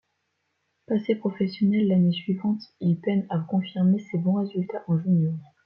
Passé 0.87 1.13
professionnel 1.13 1.87
l'année 1.87 2.11
suivante, 2.11 2.63
il 2.79 2.99
peine 2.99 3.27
à 3.29 3.37
confirmer 3.37 3.99
ses 4.11 4.17
bons 4.17 4.33
résultats 4.33 4.83
en 4.87 4.97
junior. 4.99 5.35